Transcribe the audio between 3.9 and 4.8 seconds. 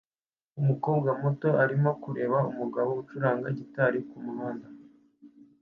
kumuhanda